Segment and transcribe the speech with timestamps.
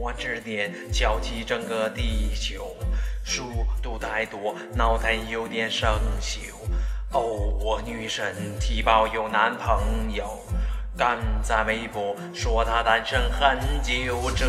[0.00, 2.74] 我指点敲起整个地球，
[3.22, 6.38] 书读太多，脑袋有点生锈。
[7.12, 10.38] 哦，我女神提包有男朋友，
[10.96, 14.30] 敢在微博说她单身很久。
[14.34, 14.46] 这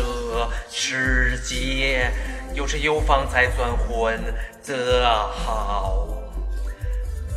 [0.70, 2.10] 世界
[2.54, 4.18] 有车有房才算混
[4.66, 6.08] 得好，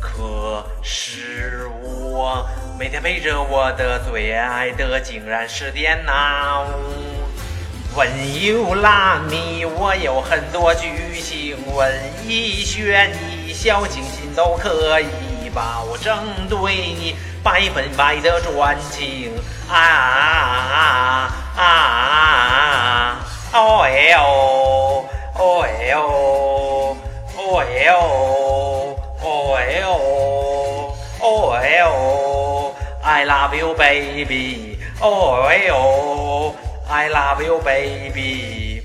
[0.00, 2.48] 可是我
[2.78, 6.66] 每天陪着我的最爱的，竟然是电脑。
[7.96, 8.06] 文
[8.44, 11.90] 有拉米，我有很多剧情，文
[12.28, 16.14] 艺悬疑，小清新都可以保证
[16.46, 19.32] 对你百分百的专情。
[19.70, 23.26] 啊啊啊啊！
[23.54, 25.02] 哦哎哦，
[25.38, 26.94] 哦哎哦，
[27.34, 36.52] 哦哎哦，哦哎哦，哦哎哦，I love you baby，哦哎哦。
[36.88, 38.80] I love you, baby。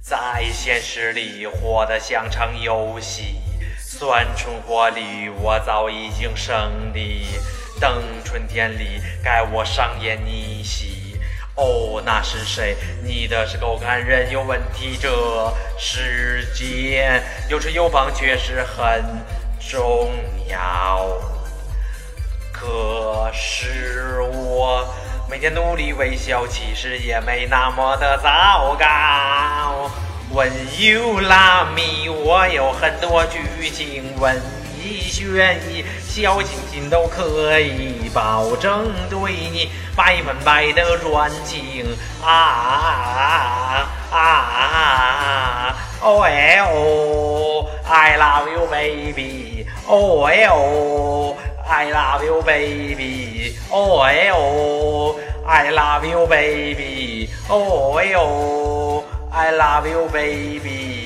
[0.00, 3.40] 在现实里活得像场游戏，
[3.76, 7.26] 酸春活里我早已经胜利。
[7.80, 11.18] 等春天里该我上演逆袭。
[11.56, 12.76] 哦，那是谁？
[13.02, 14.96] 你的是狗看人有问题。
[14.96, 19.04] 这世间有车有房确实很
[19.58, 20.12] 重
[20.48, 21.35] 要。
[25.36, 29.90] 每天努力微笑，其实也没那么的糟糕。
[30.32, 34.40] When you love me，，我有很多剧情，文
[34.82, 41.84] 艺悬疑，小清新都可以保证对你百分百的专情。
[42.24, 45.76] 啊啊啊啊！
[46.00, 49.66] 哦哎哦，I love you baby。
[49.86, 51.36] 哦哎哦。
[51.68, 53.56] I love you, baby.
[53.72, 57.28] Oh, eh, oh, I love you, baby.
[57.50, 61.05] Oh, eh, oh, I love you, baby.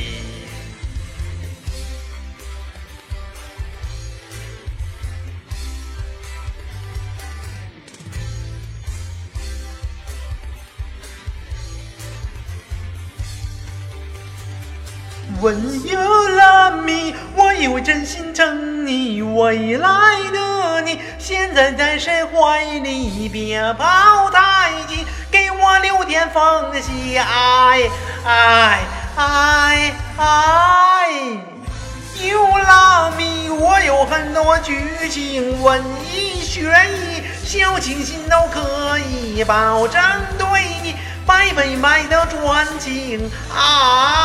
[15.41, 15.57] 温
[15.87, 19.89] 柔拉米，我以为真心疼你，未来
[20.33, 23.27] 的你现在在谁怀里？
[23.29, 24.99] 别抱太紧，
[25.31, 27.17] 给我留点缝隙。
[27.17, 27.89] 爱
[28.23, 28.81] 爱
[29.17, 31.11] 爱爱，
[32.29, 40.03] 有拉米，我有很多剧情，文艺悬疑，小清新都可以保证
[40.39, 40.47] 对
[40.83, 40.95] 你。
[41.27, 44.20] 百分百的专情啊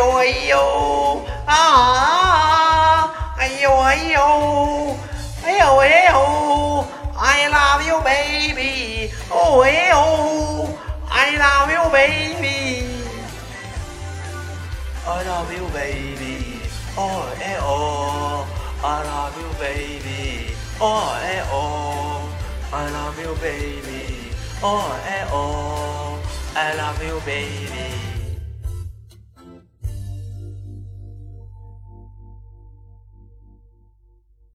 [0.00, 3.12] 呦哎呦啊！
[3.38, 4.96] 哎呦哎呦，
[5.44, 6.84] 哎呦哎呦！
[7.18, 9.96] I love you baby，哦哎呦！
[11.08, 12.88] I love you baby，I
[15.24, 16.60] love you baby，
[16.96, 17.00] 哦
[17.40, 18.46] 哎哦！
[18.82, 22.28] I love you baby。Oh, eh, oh,
[22.70, 24.30] I love you, baby.
[24.62, 26.18] Oh, eh, oh,
[26.54, 28.09] I love you, baby.